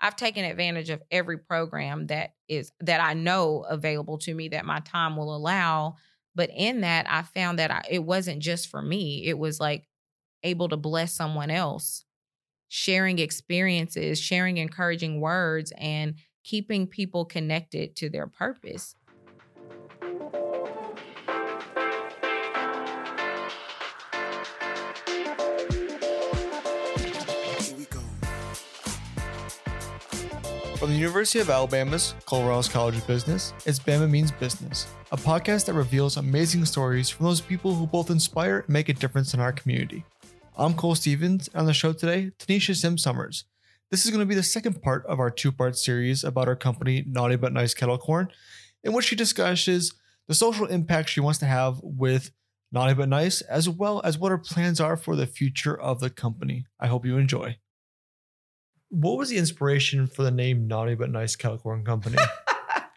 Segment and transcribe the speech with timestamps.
[0.00, 4.64] I've taken advantage of every program that is that I know available to me that
[4.64, 5.96] my time will allow.
[6.34, 9.26] But in that, I found that I, it wasn't just for me.
[9.26, 9.88] It was like
[10.44, 12.04] able to bless someone else,
[12.68, 18.94] sharing experiences, sharing encouraging words, and keeping people connected to their purpose.
[30.78, 35.64] From the University of Alabama's Culverhouse College of Business, it's Bama Means Business, a podcast
[35.64, 39.40] that reveals amazing stories from those people who both inspire and make a difference in
[39.40, 40.04] our community.
[40.56, 43.44] I'm Cole Stevens, and on the show today, Tanisha Sim Summers.
[43.90, 46.54] This is going to be the second part of our two part series about our
[46.54, 48.28] company, Naughty But Nice Kettle Corn,
[48.84, 49.94] in which she discusses
[50.28, 52.30] the social impact she wants to have with
[52.70, 56.08] Naughty But Nice, as well as what her plans are for the future of the
[56.08, 56.66] company.
[56.78, 57.56] I hope you enjoy
[58.90, 62.16] what was the inspiration for the name Naughty But Nice Kettle Corn Company?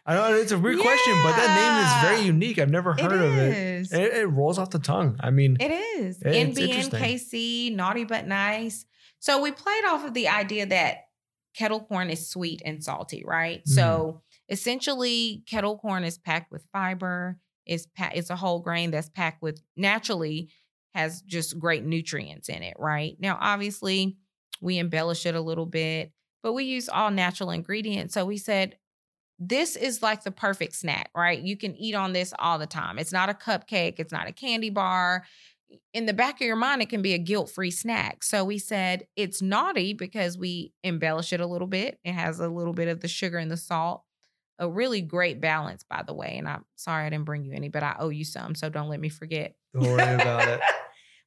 [0.04, 0.82] I know it's a weird yeah.
[0.82, 2.58] question, but that name is very unique.
[2.58, 3.92] I've never heard it of it.
[3.92, 4.14] it.
[4.18, 4.26] it.
[4.26, 5.16] rolls off the tongue.
[5.20, 8.84] I mean, it is NBNKC, Naughty But Nice.
[9.20, 11.04] So we played off of the idea that
[11.54, 13.60] kettle corn is sweet and salty, right?
[13.64, 13.68] Mm.
[13.68, 17.38] So essentially, kettle corn is packed with fiber.
[17.64, 20.50] It's pa- it's a whole grain that's packed with naturally
[20.94, 23.16] has just great nutrients in it, right?
[23.20, 24.16] Now, obviously,
[24.62, 28.14] we embellish it a little bit, but we use all natural ingredients.
[28.14, 28.78] So we said,
[29.38, 31.40] this is like the perfect snack, right?
[31.40, 32.98] You can eat on this all the time.
[32.98, 35.24] It's not a cupcake, it's not a candy bar.
[35.92, 38.22] In the back of your mind, it can be a guilt free snack.
[38.22, 41.98] So we said it's naughty because we embellish it a little bit.
[42.04, 44.02] It has a little bit of the sugar and the salt.
[44.58, 46.36] A really great balance, by the way.
[46.36, 48.54] And I'm sorry I didn't bring you any, but I owe you some.
[48.54, 49.54] So don't let me forget.
[49.74, 50.60] Don't worry about it.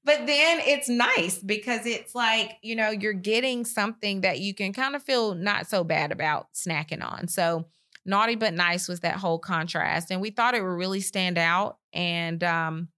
[0.05, 4.71] But then it's nice because it's like, you know, you're getting something that you can
[4.71, 7.27] kind of feel not so bad about snacking on.
[7.27, 7.65] So,
[8.05, 10.11] naughty but nice was that whole contrast.
[10.11, 11.79] And we thought it would really stand out.
[11.91, 12.89] And um,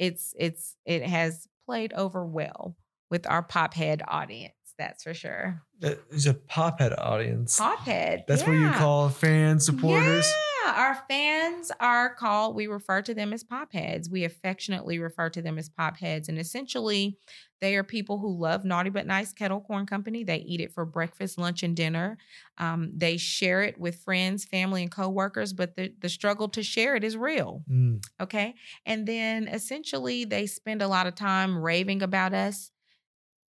[0.00, 2.76] it's, it's, it has played over well
[3.08, 4.57] with our pop head audience.
[4.78, 5.62] That's for sure.
[5.80, 7.58] It's a pop head audience.
[7.58, 8.24] Pop head.
[8.28, 8.48] That's yeah.
[8.48, 10.26] what you call fans, supporters.
[10.26, 14.08] Yeah our fans are called, we refer to them as pop heads.
[14.08, 16.28] We affectionately refer to them as pop heads.
[16.28, 17.16] And essentially,
[17.60, 20.22] they are people who love Naughty But Nice Kettle Corn Company.
[20.22, 22.18] They eat it for breakfast, lunch, and dinner.
[22.58, 26.94] Um, they share it with friends, family, and coworkers, but the, the struggle to share
[26.94, 27.64] it is real.
[27.70, 28.02] Mm.
[28.20, 28.54] Okay.
[28.86, 32.70] And then essentially, they spend a lot of time raving about us,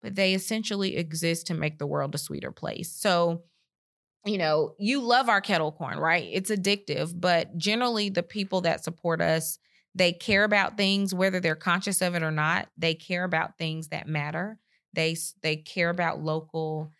[0.02, 2.92] but they essentially exist to make the world a sweeter place.
[2.92, 3.44] So,
[4.26, 6.28] you know, you love our kettle corn, right?
[6.32, 9.60] It's addictive, but generally the people that support us,
[9.96, 12.68] they care about things whether they're conscious of it or not.
[12.78, 14.60] They care about things that matter.
[14.94, 16.92] They they care about local.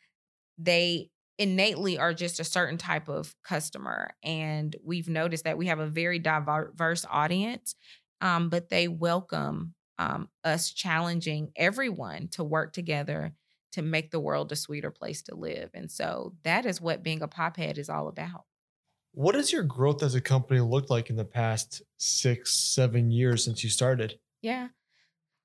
[0.58, 5.80] They innately are just a certain type of customer and we've noticed that we have
[5.80, 7.76] a very diverse audience
[8.22, 13.34] um, but they welcome um, us challenging everyone to work together
[13.72, 15.70] to make the world a sweeter place to live.
[15.74, 18.46] And so that is what being a pophead is all about.
[19.14, 23.44] What has your growth as a company looked like in the past six, seven years
[23.44, 24.20] since you started?
[24.42, 24.70] Yeah.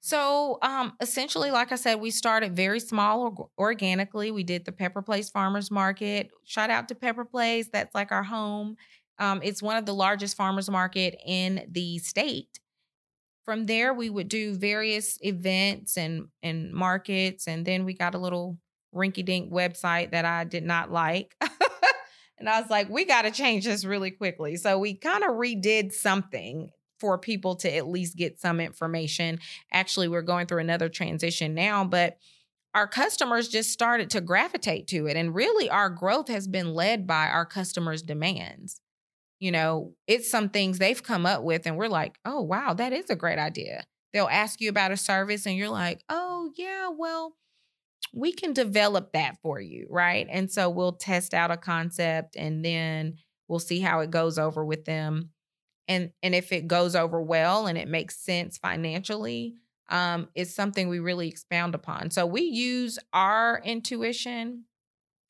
[0.01, 4.31] So um, essentially, like I said, we started very small organically.
[4.31, 6.31] We did the Pepper Place Farmers Market.
[6.45, 7.69] Shout out to Pepper Place.
[7.73, 8.77] That's like our home.
[9.19, 12.59] Um, it's one of the largest farmers market in the state
[13.45, 18.19] from there we would do various events and and markets and then we got a
[18.19, 18.59] little
[18.95, 21.35] rinky dink website that I did not like.
[22.39, 24.57] and I was like, we got to change this really quickly.
[24.57, 26.71] So we kind of redid something
[27.01, 29.41] for people to at least get some information.
[29.73, 32.19] Actually, we're going through another transition now, but
[32.75, 35.17] our customers just started to gravitate to it.
[35.17, 38.82] And really, our growth has been led by our customers' demands
[39.43, 42.93] you know, it's some things they've come up with, and we're like, oh, wow, that
[42.93, 43.85] is a great idea.
[44.13, 47.35] They'll ask you about a service, and you're like, oh, yeah, well,
[48.15, 50.29] we can develop that for you, right?
[50.31, 53.15] And so we'll test out a concept and then
[53.49, 55.31] we'll see how it goes over with them.
[55.89, 59.55] And and if it goes over well and it makes sense financially,
[59.89, 62.11] um, it's something we really expound upon.
[62.11, 64.65] So we use our intuition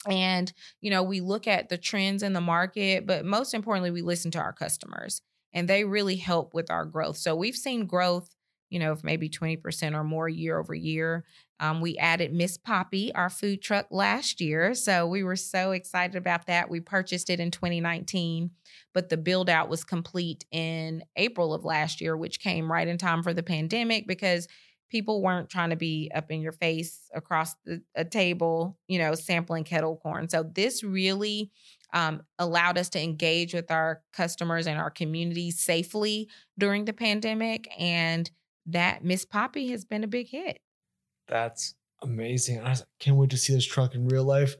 [0.08, 4.02] and, you know, we look at the trends in the market, but most importantly, we
[4.02, 5.20] listen to our customers
[5.52, 7.16] and they really help with our growth.
[7.16, 8.34] So we've seen growth,
[8.70, 11.24] you know, of maybe 20% or more year over year.
[11.60, 14.74] Um, we added Miss Poppy, our food truck, last year.
[14.74, 16.68] So we were so excited about that.
[16.68, 18.50] We purchased it in 2019,
[18.92, 22.98] but the build out was complete in April of last year, which came right in
[22.98, 24.48] time for the pandemic because
[24.92, 29.14] people weren't trying to be up in your face across the, a table, you know,
[29.14, 30.28] sampling kettle corn.
[30.28, 31.50] So this really
[31.94, 36.28] um, allowed us to engage with our customers and our community safely
[36.58, 37.68] during the pandemic.
[37.78, 38.30] And
[38.66, 40.60] that Miss Poppy has been a big hit.
[41.26, 42.60] That's amazing.
[42.60, 44.56] I can't wait to see this truck in real life.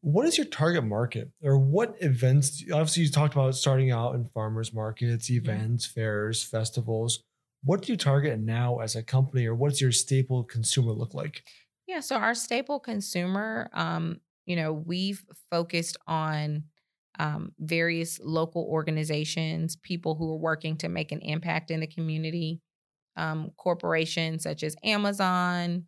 [0.00, 2.62] What is your target market or what events?
[2.70, 6.00] Obviously, you talked about starting out in farmers markets, events, mm-hmm.
[6.00, 7.22] fairs, festivals.
[7.64, 11.44] What do you target now as a company, or what's your staple consumer look like?
[11.86, 16.64] Yeah, so our staple consumer, um, you know, we've focused on
[17.18, 22.60] um, various local organizations, people who are working to make an impact in the community,
[23.16, 25.84] um, corporations such as Amazon,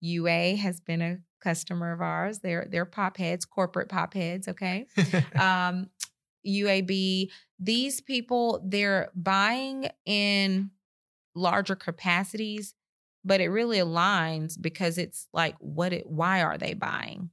[0.00, 2.40] UA has been a customer of ours.
[2.40, 4.48] They're they're pop heads, corporate pop heads.
[4.48, 4.86] Okay,
[5.38, 5.88] um,
[6.46, 7.30] UAB.
[7.58, 10.70] These people they're buying in
[11.34, 12.74] larger capacities,
[13.24, 16.06] but it really aligns because it's like what it.
[16.06, 17.30] Why are they buying?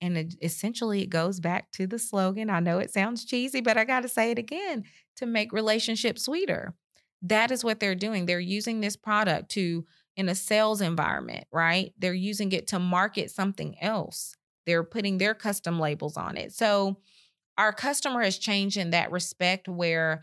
[0.00, 2.50] And it, essentially, it goes back to the slogan.
[2.50, 4.84] I know it sounds cheesy, but I got to say it again
[5.16, 6.74] to make relationships sweeter.
[7.22, 8.26] That is what they're doing.
[8.26, 9.84] They're using this product to,
[10.16, 11.92] in a sales environment, right?
[11.98, 14.34] They're using it to market something else.
[14.66, 16.52] They're putting their custom labels on it.
[16.52, 16.98] So,
[17.56, 20.22] our customer has changed in that respect where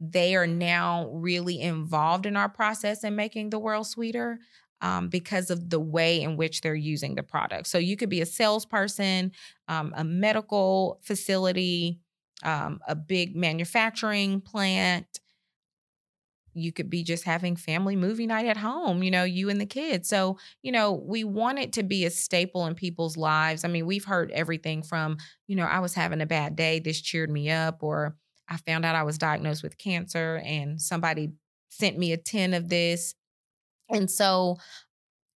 [0.00, 4.38] they are now really involved in our process and making the world sweeter
[4.80, 7.66] um, because of the way in which they're using the product.
[7.66, 9.32] So you could be a salesperson,
[9.68, 12.00] um, a medical facility,
[12.42, 15.06] um, a big manufacturing plant.
[16.52, 19.66] You could be just having family movie night at home, you know, you and the
[19.66, 20.08] kids.
[20.08, 23.64] So, you know, we want it to be a staple in people's lives.
[23.64, 25.16] I mean, we've heard everything from,
[25.48, 28.16] you know, I was having a bad day, this cheered me up, or
[28.48, 31.32] I found out I was diagnosed with cancer and somebody
[31.68, 33.14] sent me a tin of this
[33.90, 34.56] and so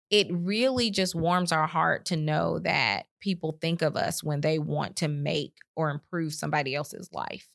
[0.09, 4.57] it really just warms our heart to know that people think of us when they
[4.57, 7.49] want to make or improve somebody else's life.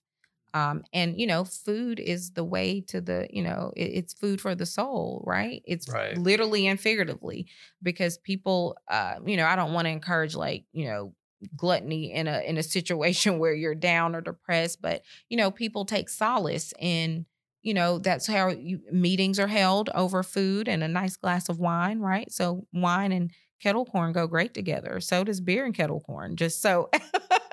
[0.55, 4.39] Um, and you know, food is the way to the, you know, it, it's food
[4.39, 5.63] for the soul, right?
[5.65, 6.17] It's right.
[6.19, 7.47] literally and figuratively
[7.83, 11.15] because people, uh, you know, I don't want to encourage like, you know,
[11.57, 15.85] gluttony in a in a situation where you're down or depressed, but you know, people
[15.85, 17.27] take solace in
[17.63, 21.59] you know that's how you, meetings are held over food and a nice glass of
[21.59, 22.31] wine right?
[22.31, 23.31] So wine and
[23.63, 25.01] kettle corn go great together.
[25.01, 26.91] So does beer and kettle corn just so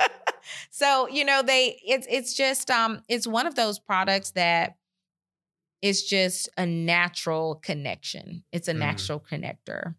[0.71, 4.75] so you know they it's it's just um it's one of those products that
[5.81, 8.43] it's just a natural connection.
[8.51, 8.79] It's a mm.
[8.79, 9.95] natural connector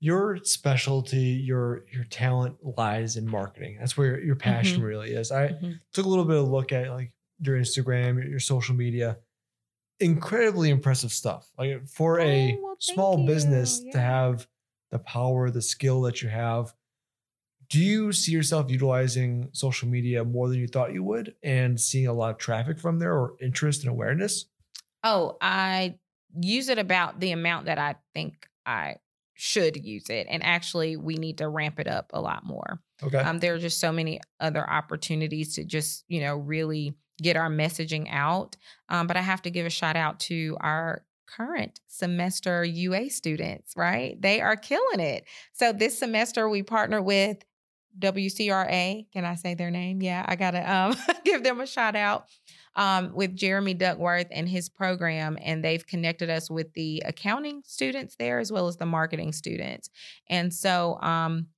[0.00, 4.86] your specialty your your talent lies in marketing that's where your, your passion mm-hmm.
[4.86, 5.72] really is i mm-hmm.
[5.92, 9.18] took a little bit of a look at like your Instagram, your, your social media.
[9.98, 11.50] Incredibly impressive stuff.
[11.58, 13.26] Like for a oh, well, small you.
[13.26, 13.92] business yeah.
[13.92, 14.46] to have
[14.90, 16.74] the power, the skill that you have.
[17.68, 22.08] Do you see yourself utilizing social media more than you thought you would and seeing
[22.08, 24.46] a lot of traffic from there or interest and awareness?
[25.04, 25.94] Oh, I
[26.40, 28.96] use it about the amount that I think I
[29.40, 30.26] should use it.
[30.28, 32.80] And actually, we need to ramp it up a lot more.
[33.02, 33.18] Okay.
[33.18, 37.48] Um, there are just so many other opportunities to just, you know, really get our
[37.48, 38.56] messaging out.
[38.88, 43.74] Um, but I have to give a shout out to our current semester UA students,
[43.76, 44.20] right?
[44.20, 45.24] They are killing it.
[45.52, 47.38] So this semester we partner with
[47.98, 49.06] WCRA.
[49.12, 50.02] Can I say their name?
[50.02, 52.26] Yeah, I gotta um, give them a shout out
[52.76, 58.16] um, with Jeremy Duckworth and his program, and they've connected us with the accounting students
[58.18, 59.90] there as well as the marketing students.
[60.28, 61.48] And so, um,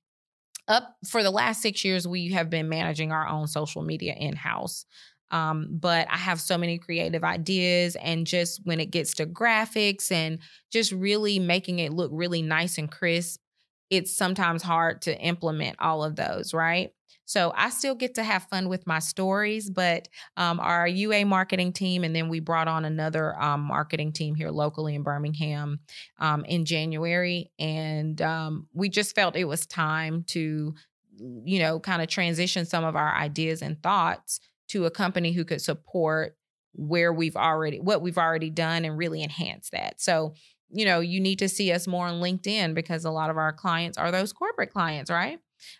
[0.67, 4.35] up for the last six years, we have been managing our own social media in
[4.35, 4.85] house.
[5.29, 10.11] Um, but I have so many creative ideas, and just when it gets to graphics
[10.11, 10.39] and
[10.71, 13.41] just really making it look really nice and crisp,
[13.89, 16.91] it's sometimes hard to implement all of those, right?
[17.25, 21.73] So I still get to have fun with my stories, but um, our UA marketing
[21.73, 25.79] team, and then we brought on another um, marketing team here locally in Birmingham
[26.19, 30.73] um, in January, and um, we just felt it was time to,
[31.17, 34.39] you know, kind of transition some of our ideas and thoughts
[34.69, 36.35] to a company who could support
[36.73, 40.01] where we've already what we've already done and really enhance that.
[40.01, 40.33] So,
[40.69, 43.53] you know, you need to see us more on LinkedIn because a lot of our
[43.53, 45.39] clients are those corporate clients, right?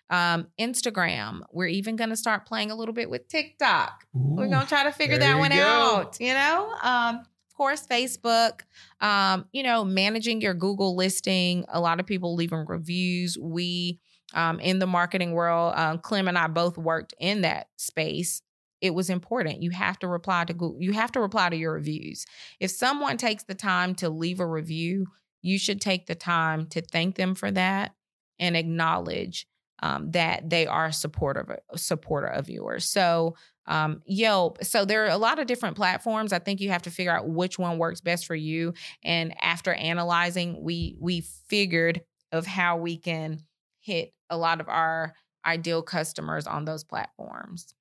[0.09, 1.41] Um, Instagram.
[1.51, 4.05] We're even going to start playing a little bit with TikTok.
[4.15, 5.57] Ooh, We're going to try to figure that one go.
[5.57, 6.73] out, you know?
[6.81, 8.61] Um, of course, Facebook,
[9.01, 11.65] um, you know, managing your Google listing.
[11.69, 13.37] A lot of people leaving reviews.
[13.39, 13.99] We,
[14.33, 18.41] um, in the marketing world, um, Clem and I both worked in that space
[18.83, 19.63] it was important.
[19.63, 22.25] You have to reply to Google, you have to reply to your reviews.
[22.59, 25.07] If someone takes the time to leave a review,
[25.41, 27.93] you should take the time to thank them for that
[28.39, 29.47] and acknowledge
[29.83, 32.89] um, that they are a supporter of, supporter of yours.
[32.89, 33.35] So
[33.65, 34.63] um, Yelp.
[34.63, 36.31] So there are a lot of different platforms.
[36.31, 38.73] I think you have to figure out which one works best for you.
[39.03, 43.41] And after analyzing, we we figured of how we can
[43.79, 45.13] hit a lot of our
[45.45, 47.75] ideal customers on those platforms.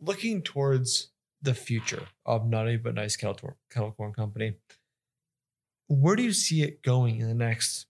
[0.00, 4.54] Looking towards the future of Naughty But Nice Kettle Corn Company,
[5.86, 7.86] where do you see it going in the next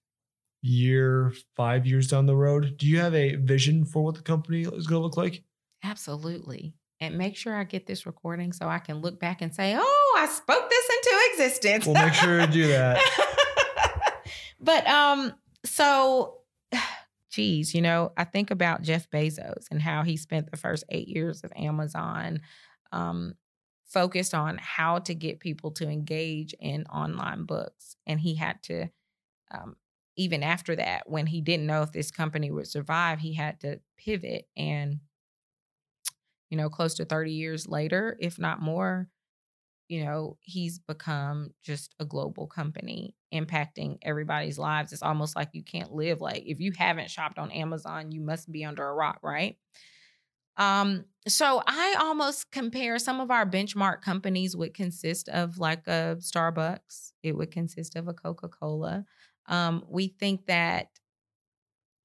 [0.64, 2.76] year, five years down the road?
[2.78, 5.42] Do you have a vision for what the company is going to look like?
[5.83, 9.76] Absolutely and make sure I get this recording so I can look back and say,
[9.76, 12.99] "Oh, I spoke this into existence." We'll make sure to do that.
[14.61, 16.38] but um, so,
[17.30, 21.09] geez, you know, I think about Jeff Bezos and how he spent the first eight
[21.09, 22.40] years of Amazon,
[22.92, 23.35] um,
[23.85, 28.88] focused on how to get people to engage in online books, and he had to.
[29.50, 29.76] Um,
[30.16, 33.80] even after that, when he didn't know if this company would survive, he had to
[33.97, 35.00] pivot and
[36.50, 39.09] you know, close to 30 years later, if not more,
[39.88, 44.92] you know, he's become just a global company impacting everybody's lives.
[44.92, 48.52] It's almost like you can't live like if you haven't shopped on Amazon, you must
[48.52, 49.56] be under a rock, right?
[50.56, 56.16] Um, so I almost compare some of our benchmark companies would consist of like a
[56.21, 59.04] Starbucks, it would consist of a Coca-Cola.
[59.47, 60.89] Um, we think that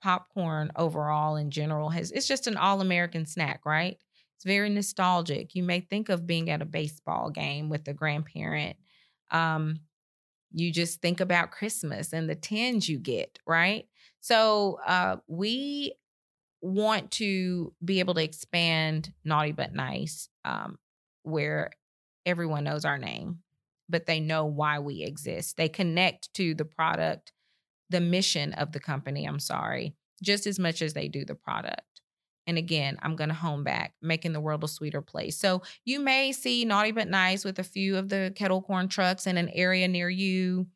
[0.01, 3.97] popcorn overall in general has it's just an all-American snack, right?
[4.35, 5.55] It's very nostalgic.
[5.55, 8.77] You may think of being at a baseball game with a grandparent.
[9.31, 9.81] Um,
[10.51, 13.85] you just think about Christmas and the tins you get, right?
[14.21, 15.93] So uh, we
[16.61, 20.77] want to be able to expand Naughty But Nice, um,
[21.23, 21.71] where
[22.25, 23.39] everyone knows our name,
[23.89, 25.57] but they know why we exist.
[25.57, 27.33] They connect to the product,
[27.89, 31.81] the mission of the company, I'm sorry, just as much as they do the product.
[32.47, 35.37] And again, I'm going to home back, making the world a sweeter place.
[35.37, 39.27] So you may see Naughty But Nice with a few of the kettle corn trucks
[39.27, 40.67] in an area near you.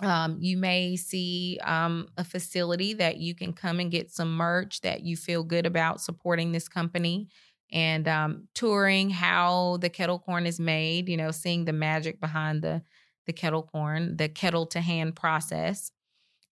[0.00, 4.80] Um, you may see um, a facility that you can come and get some merch
[4.82, 7.28] that you feel good about supporting this company
[7.70, 12.62] and um, touring how the kettle corn is made, you know, seeing the magic behind
[12.62, 12.82] the,
[13.26, 15.90] the kettle corn, the kettle to hand process.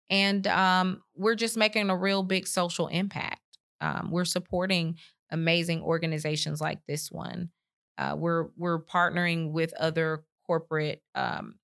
[0.09, 3.41] And um, we're just making a real big social impact.
[3.81, 4.97] Um, we're supporting
[5.31, 7.49] amazing organizations like this one.
[7.97, 11.55] Uh, we're we're partnering with other corporate um,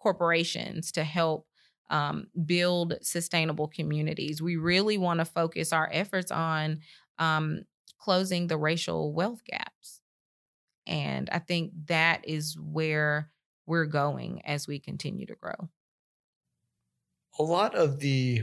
[0.00, 1.46] corporations to help
[1.90, 4.40] um, build sustainable communities.
[4.40, 6.80] We really want to focus our efforts on
[7.18, 7.62] um,
[8.02, 10.00] closing the racial wealth gaps,
[10.86, 13.30] and I think that is where
[13.66, 15.68] we're going as we continue to grow.
[17.38, 18.42] A lot of the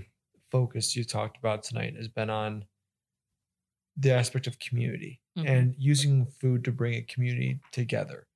[0.50, 2.66] focus you talked about tonight has been on
[3.98, 5.48] the aspect of community mm-hmm.
[5.48, 8.28] and using food to bring a community together.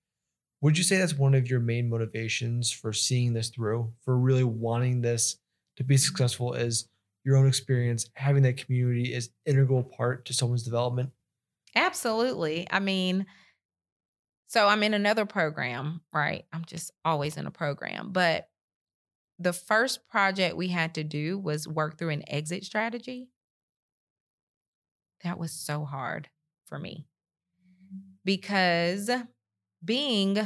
[0.62, 4.44] Would you say that's one of your main motivations for seeing this through, for really
[4.44, 5.38] wanting this
[5.78, 6.54] to be successful?
[6.54, 6.90] Is
[7.24, 11.12] your own experience having that community is integral part to someone's development?
[11.76, 12.68] Absolutely.
[12.70, 13.26] I mean,
[14.48, 16.46] so I'm in another program, right?
[16.54, 18.50] I'm just always in a program, but
[19.40, 23.30] the first project we had to do was work through an exit strategy
[25.24, 26.30] that was so hard
[26.66, 27.08] for me
[28.24, 29.10] because
[29.84, 30.38] being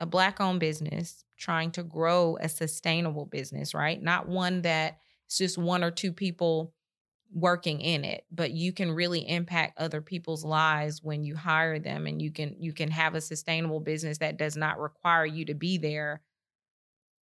[0.00, 4.98] a black owned business trying to grow a sustainable business right not one that
[5.32, 6.74] it's just one or two people
[7.34, 12.06] working in it but you can really impact other people's lives when you hire them
[12.06, 15.54] and you can you can have a sustainable business that does not require you to
[15.54, 16.20] be there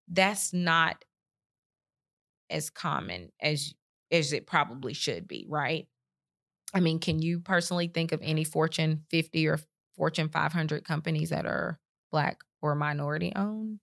[0.08, 1.04] that's not
[2.50, 3.72] as common as
[4.10, 5.86] as it probably should be right
[6.72, 9.58] I mean, can you personally think of any Fortune 50 or
[9.96, 11.80] Fortune 500 companies that are
[12.12, 13.80] black or minority owned?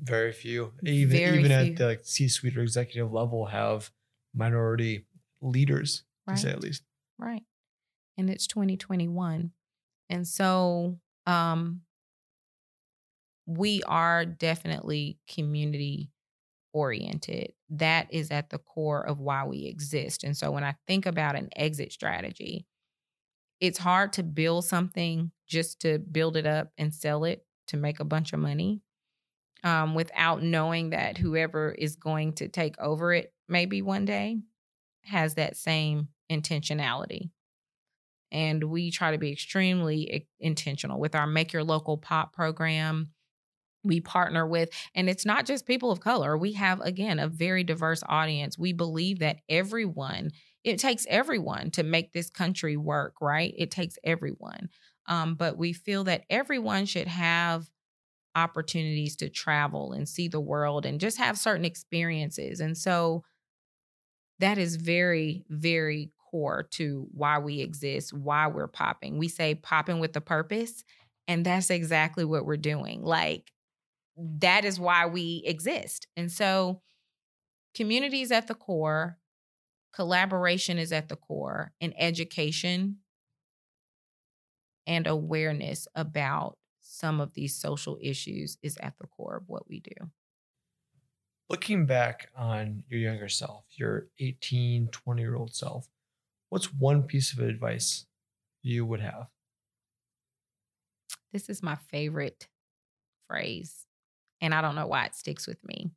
[0.00, 0.72] Very few.
[0.84, 1.72] Even Very even few.
[1.72, 3.90] at the like, C-suite or executive level have
[4.34, 5.06] minority
[5.40, 6.36] leaders, right.
[6.36, 6.82] to say at least.
[7.18, 7.42] Right.
[8.16, 9.52] And it's 2021.
[10.10, 11.82] And so um
[13.46, 16.10] we are definitely community
[16.74, 17.52] oriented.
[17.70, 20.22] That is at the core of why we exist.
[20.22, 22.66] And so when I think about an exit strategy,
[23.58, 28.00] it's hard to build something just to build it up and sell it to make
[28.00, 28.82] a bunch of money
[29.64, 34.38] um, without knowing that whoever is going to take over it maybe one day
[35.02, 37.30] has that same intentionality.
[38.30, 43.08] And we try to be extremely intentional with our Make Your Local Pop program.
[43.84, 46.36] We partner with, and it's not just people of color.
[46.36, 48.58] We have, again, a very diverse audience.
[48.58, 53.54] We believe that everyone, it takes everyone to make this country work, right?
[53.56, 54.68] It takes everyone.
[55.06, 57.70] Um, but we feel that everyone should have
[58.38, 62.60] opportunities to travel and see the world and just have certain experiences.
[62.60, 63.24] And so
[64.38, 69.18] that is very, very core to why we exist, why we're popping.
[69.18, 70.84] We say popping with a purpose,
[71.26, 73.02] and that's exactly what we're doing.
[73.02, 73.52] Like,
[74.16, 76.06] that is why we exist.
[76.16, 76.82] And so,
[77.74, 79.18] community is at the core,
[79.94, 82.98] collaboration is at the core, and education
[84.86, 86.57] and awareness about
[86.88, 90.10] some of these social issues is at the core of what we do.
[91.50, 95.88] Looking back on your younger self, your 18, 20 year old self,
[96.48, 98.06] what's one piece of advice
[98.62, 99.26] you would have?
[101.30, 102.48] This is my favorite
[103.28, 103.86] phrase,
[104.40, 105.90] and I don't know why it sticks with me.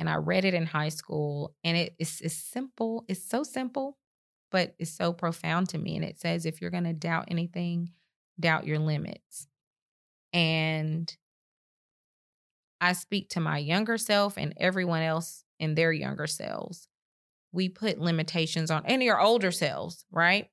[0.00, 3.04] And I read it in high school, and it is it's simple.
[3.08, 3.98] It's so simple,
[4.50, 5.94] but it's so profound to me.
[5.94, 7.92] And it says, if you're going to doubt anything,
[8.38, 9.46] doubt your limits.
[10.36, 11.16] And
[12.78, 16.88] I speak to my younger self and everyone else in their younger selves.
[17.52, 20.50] We put limitations on, and your older selves, right?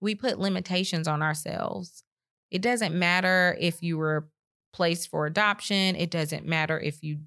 [0.00, 2.04] We put limitations on ourselves.
[2.52, 4.28] It doesn't matter if you were
[4.72, 7.18] placed for adoption, it doesn't matter if you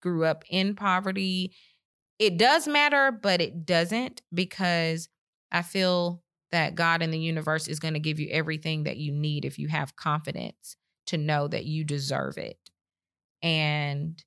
[0.00, 1.56] grew up in poverty.
[2.20, 5.08] It does matter, but it doesn't because
[5.50, 6.22] I feel
[6.52, 9.58] that God in the universe is going to give you everything that you need if
[9.58, 10.76] you have confidence
[11.08, 12.58] to know that you deserve it.
[13.42, 14.22] And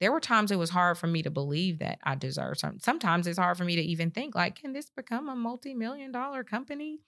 [0.00, 2.80] there were times it was hard for me to believe that I deserve something.
[2.80, 6.12] Sometimes it's hard for me to even think, like, can this become a multi million
[6.12, 7.00] dollar company?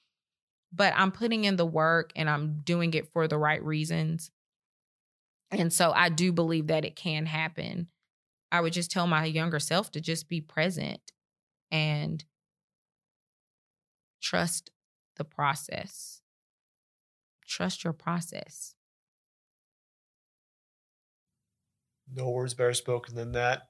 [0.73, 4.31] But I'm putting in the work and I'm doing it for the right reasons.
[5.51, 7.89] And so I do believe that it can happen.
[8.53, 11.13] I would just tell my younger self to just be present
[11.71, 12.25] and
[14.21, 14.71] trust
[15.17, 16.23] the process.
[17.47, 18.75] Trust your process.
[22.15, 23.69] No words better spoken than that.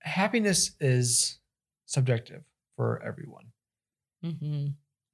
[0.00, 1.38] Happiness is
[1.86, 2.42] subjective
[2.76, 3.46] for everyone.
[4.24, 4.68] Mm-hmm.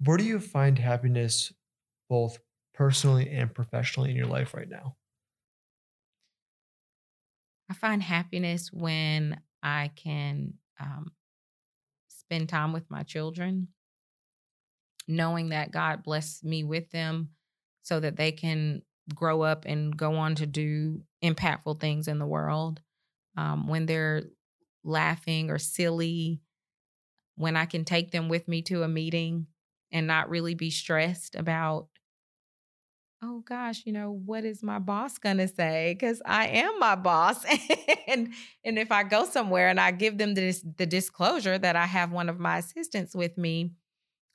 [0.04, 1.52] Where do you find happiness
[2.08, 2.38] both
[2.74, 4.96] personally and professionally in your life right now?
[7.70, 11.12] I find happiness when I can um,
[12.08, 13.68] spend time with my children,
[15.08, 17.30] knowing that God blessed me with them
[17.82, 22.26] so that they can grow up and go on to do impactful things in the
[22.26, 22.80] world.
[23.36, 24.22] Um, when they're
[24.84, 26.40] laughing or silly,
[27.36, 29.46] when I can take them with me to a meeting
[29.90, 31.88] and not really be stressed about,
[33.22, 35.94] oh gosh, you know, what is my boss gonna say?
[35.98, 37.44] Because I am my boss.
[38.06, 38.32] and
[38.64, 42.12] and if I go somewhere and I give them this the disclosure that I have
[42.12, 43.72] one of my assistants with me,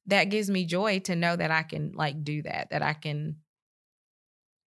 [0.07, 3.37] that gives me joy to know that I can like do that, that I can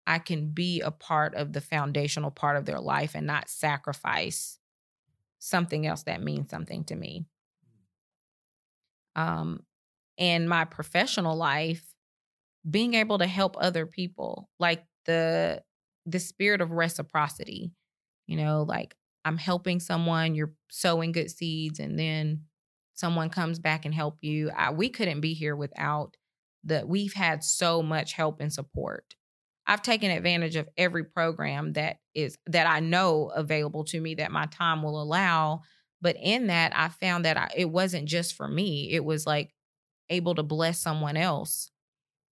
[0.09, 4.57] I can be a part of the foundational part of their life and not sacrifice
[5.37, 7.27] something else that means something to me.
[9.15, 9.61] Um,
[10.17, 11.93] in my professional life,
[12.67, 15.61] being able to help other people, like the
[16.07, 17.71] the spirit of reciprocity,
[18.25, 22.45] you know, like I'm helping someone, you're sowing good seeds, and then
[22.95, 24.49] someone comes back and help you.
[24.49, 26.17] I, we couldn't be here without
[26.63, 26.83] the.
[26.83, 29.13] We've had so much help and support
[29.69, 34.31] I've taken advantage of every program that is that I know available to me that
[34.31, 35.61] my time will allow.
[36.01, 38.89] But in that, I found that I, it wasn't just for me.
[38.91, 39.53] It was like
[40.09, 41.69] able to bless someone else,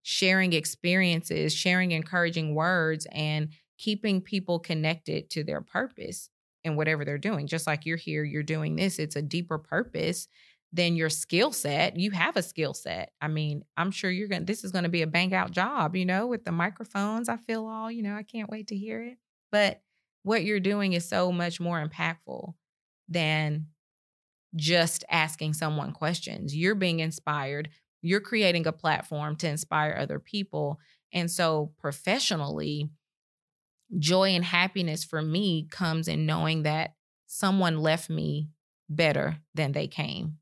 [0.02, 6.32] sharing experiences, sharing encouraging words, and keeping people connected to their purpose
[6.64, 7.46] and whatever they're doing.
[7.46, 10.28] Just like you're here, you're doing this, it's a deeper purpose
[10.78, 11.98] than your skill set.
[11.98, 13.12] You have a skill set.
[13.20, 15.50] I mean, I'm sure you're going to, this is going to be a bang out
[15.52, 17.28] job, you know, with the microphones.
[17.28, 19.18] I feel all, you know, I can't wait to hear it.
[19.52, 19.82] But
[20.22, 22.54] what you're doing is so much more impactful
[23.10, 23.66] than
[24.56, 26.56] just asking someone questions.
[26.56, 27.70] You're being inspired.
[28.04, 30.80] You're creating a platform to inspire other people.
[31.12, 32.92] And so, professionally,
[33.98, 36.94] joy and happiness for me comes in knowing that
[37.26, 38.50] someone left me
[38.90, 40.38] better than they came.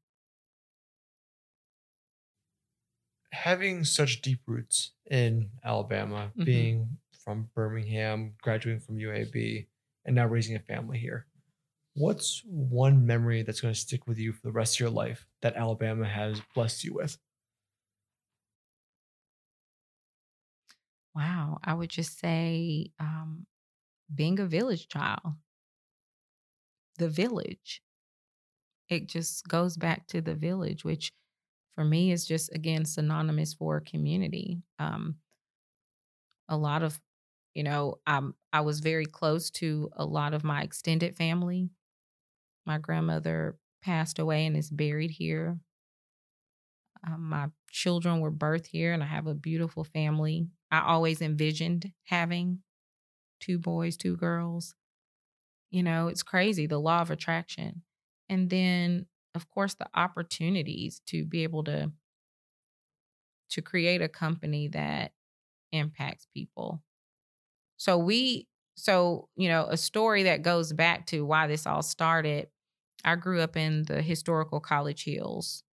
[3.36, 6.44] having such deep roots in Alabama, mm-hmm.
[6.46, 9.68] being from Birmingham, graduating from UAB,
[10.06, 11.28] and now raising a family here,
[11.96, 15.28] what's one memory that's going to stick with you for the rest of your life
[15.42, 17.18] that Alabama has blessed you with?
[21.16, 23.46] Wow, I would just say um,
[24.14, 25.36] being a village child,
[26.98, 27.82] the village.
[28.88, 31.12] It just goes back to the village, which
[31.76, 34.62] for me is just, again, synonymous for community.
[34.80, 35.18] Um,
[36.48, 37.00] a lot of,
[37.54, 41.70] you know, um, I was very close to a lot of my extended family.
[42.66, 45.60] My grandmother passed away and is buried here.
[47.06, 50.48] Um, my children were birthed here, and I have a beautiful family.
[50.72, 52.60] I always envisioned having
[53.40, 54.76] two boys, two girls.
[55.70, 57.84] You know, it's crazy the law of attraction.
[58.30, 61.92] And then, of course, the opportunities to be able to
[63.52, 65.12] to create a company that
[65.72, 66.82] impacts people.
[67.78, 72.48] So we so, you know, a story that goes back to why this all started.
[73.06, 75.64] I grew up in the historical College Hills.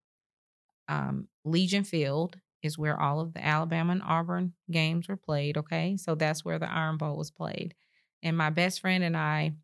[0.89, 5.57] Um, Legion Field is where all of the Alabama and Auburn games were played.
[5.57, 5.97] Okay.
[5.97, 7.75] So that's where the Iron Bowl was played.
[8.23, 9.55] And my best friend and I,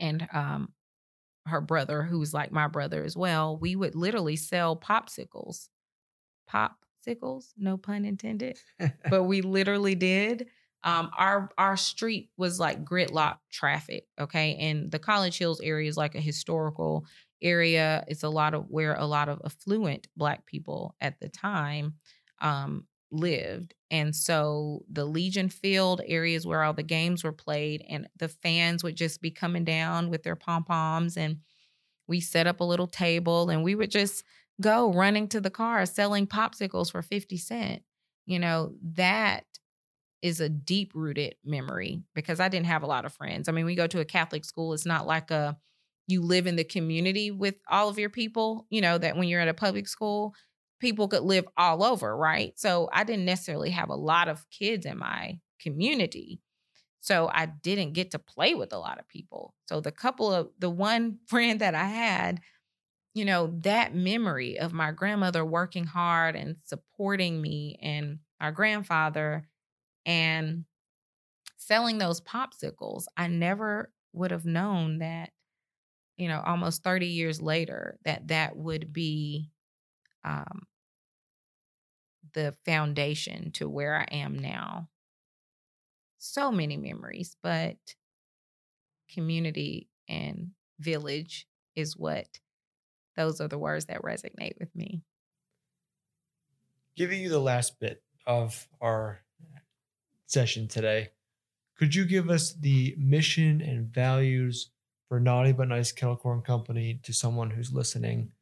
[0.00, 0.72] and um,
[1.46, 5.68] her brother, who's like my brother as well, we would literally sell popsicles.
[6.50, 8.58] Popsicles, no pun intended.
[9.10, 10.48] but we literally did.
[10.84, 15.96] Um, our our street was like gridlock traffic, okay, and the College Hills area is
[15.96, 17.06] like a historical
[17.40, 18.04] area.
[18.08, 21.94] It's a lot of where a lot of affluent Black people at the time
[22.40, 23.74] um, lived.
[23.90, 28.82] And so the Legion Field areas where all the games were played, and the fans
[28.82, 31.16] would just be coming down with their pom poms.
[31.16, 31.38] And
[32.08, 34.24] we set up a little table and we would just
[34.60, 37.84] go running to the car selling popsicles for 50 cents.
[38.26, 39.44] You know, that
[40.22, 43.48] is a deep rooted memory because I didn't have a lot of friends.
[43.48, 45.56] I mean, we go to a Catholic school, it's not like a
[46.08, 49.40] you live in the community with all of your people, you know, that when you're
[49.40, 50.34] at a public school,
[50.82, 52.52] people could live all over, right?
[52.58, 56.40] So I didn't necessarily have a lot of kids in my community.
[57.00, 59.54] So I didn't get to play with a lot of people.
[59.66, 62.40] So the couple of the one friend that I had,
[63.14, 69.46] you know, that memory of my grandmother working hard and supporting me and our grandfather
[70.04, 70.64] and
[71.56, 75.30] selling those popsicles, I never would have known that
[76.16, 79.50] you know, almost 30 years later, that that would be
[80.24, 80.62] um,
[82.34, 84.88] the foundation to where I am now.
[86.18, 87.76] So many memories, but
[89.12, 92.40] community and village is what
[93.16, 95.02] those are the words that resonate with me.
[96.96, 99.20] Giving you the last bit of our
[100.26, 101.10] session today,
[101.76, 104.70] could you give us the mission and values
[105.08, 108.32] for Naughty But Nice Kettle Corn Company to someone who's listening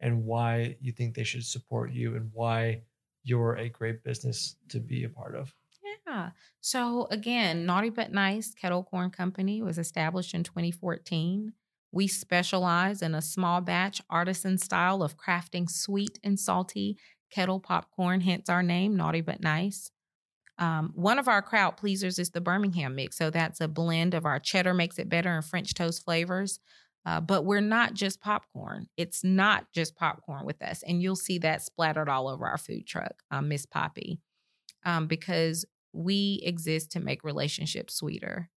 [0.00, 2.82] and why you think they should support you and why
[3.24, 5.54] you're a great business to be a part of.
[6.06, 6.30] Yeah.
[6.60, 11.52] So again, Naughty But Nice Kettle Corn Company was established in 2014.
[11.92, 16.98] We specialize in a small batch artisan style of crafting sweet and salty
[17.30, 19.90] kettle popcorn, hence our name, Naughty But Nice.
[20.58, 23.16] Um, one of our crowd pleasers is the Birmingham mix.
[23.16, 26.58] So that's a blend of our cheddar makes it better and French toast flavors.
[27.08, 28.86] Uh, but we're not just popcorn.
[28.98, 30.82] It's not just popcorn with us.
[30.86, 34.20] And you'll see that splattered all over our food truck, um, Miss Poppy,
[34.84, 38.50] um, because we exist to make relationships sweeter.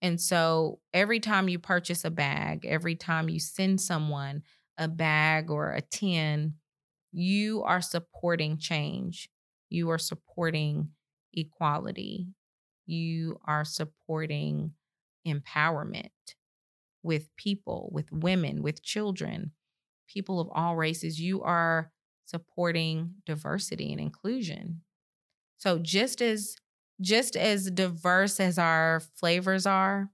[0.00, 4.42] And so every time you purchase a bag, every time you send someone
[4.78, 6.54] a bag or a tin,
[7.12, 9.28] you are supporting change.
[9.68, 10.92] You are supporting
[11.34, 12.28] equality.
[12.86, 14.72] You are supporting
[15.26, 16.08] empowerment
[17.02, 19.52] with people, with women, with children,
[20.08, 21.20] people of all races.
[21.20, 21.92] You are
[22.24, 24.82] supporting diversity and inclusion.
[25.58, 26.56] So just as
[27.00, 30.10] just as diverse as our flavors are,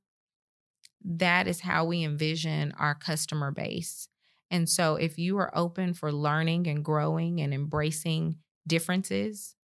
[1.05, 4.09] that is how we envision our customer base.
[4.51, 9.55] And so if you are open for learning and growing and embracing differences,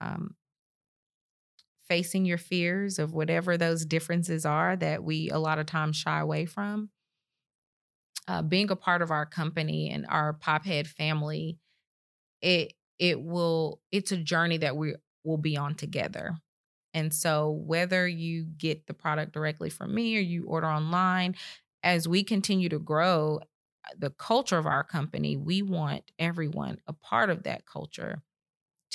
[0.00, 0.35] um,
[1.88, 6.20] facing your fears of whatever those differences are that we a lot of times shy
[6.20, 6.90] away from.
[8.28, 11.58] Uh, being a part of our company and our pophead family,
[12.42, 14.94] it it will it's a journey that we
[15.24, 16.36] will be on together.
[16.94, 21.36] And so whether you get the product directly from me or you order online,
[21.82, 23.40] as we continue to grow
[23.96, 28.22] the culture of our company, we want everyone a part of that culture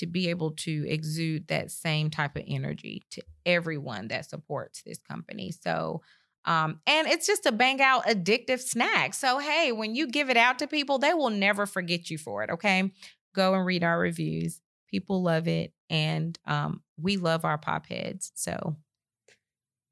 [0.02, 4.98] to be able to exude that same type of energy to everyone that supports this
[4.98, 5.52] company.
[5.52, 6.02] So,
[6.46, 9.14] um, and it's just a bang out addictive snack.
[9.14, 12.42] So, hey, when you give it out to people, they will never forget you for
[12.42, 12.50] it.
[12.50, 12.92] Okay.
[13.36, 14.60] Go and read our reviews.
[14.90, 18.32] People love it, and um, we love our pop heads.
[18.34, 18.76] So,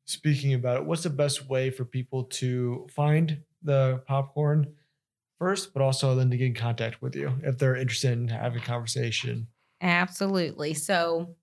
[0.05, 4.73] Speaking about it, what's the best way for people to find the popcorn
[5.37, 8.59] first, but also then to get in contact with you if they're interested in having
[8.59, 9.47] a conversation?
[9.81, 10.73] Absolutely.
[10.73, 11.35] So,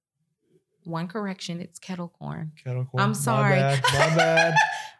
[0.84, 2.52] one correction: it's kettle corn.
[2.62, 3.02] Kettle corn.
[3.02, 3.56] I'm My sorry.
[3.56, 3.82] bad.
[3.82, 4.54] My bad.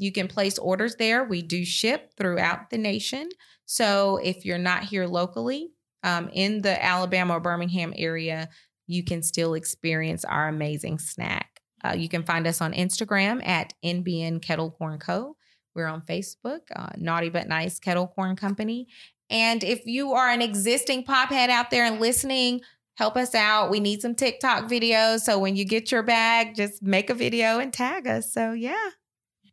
[0.00, 1.24] You can place orders there.
[1.24, 3.28] We do ship throughout the nation.
[3.66, 5.72] So if you're not here locally
[6.02, 8.48] um, in the Alabama or Birmingham area,
[8.86, 11.60] you can still experience our amazing snack.
[11.84, 15.36] Uh, you can find us on Instagram at NBN Kettle Corn Co.
[15.74, 18.88] We're on Facebook, uh, Naughty But Nice Kettle Corn Company.
[19.30, 22.62] And if you are an existing pop head out there and listening,
[22.94, 23.70] help us out.
[23.70, 25.20] We need some TikTok videos.
[25.20, 28.32] So when you get your bag, just make a video and tag us.
[28.32, 28.90] So yeah.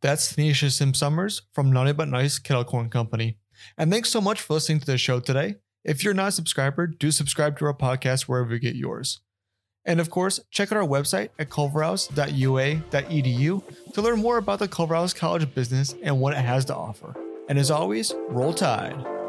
[0.02, 3.38] That's Tanisha Sim Summers from Naughty But Nice Kettle Corn Company.
[3.78, 5.56] And thanks so much for listening to the show today.
[5.86, 9.20] If you're not a subscriber, do subscribe to our podcast wherever you get yours.
[9.86, 15.16] And of course, check out our website at culverhouse.ua.edu to learn more about the Culverhouse
[15.16, 17.16] College Business and what it has to offer.
[17.48, 19.25] And as always, roll tide.